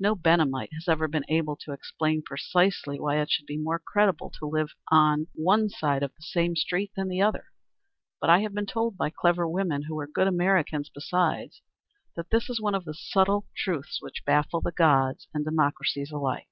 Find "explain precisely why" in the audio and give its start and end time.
1.70-3.20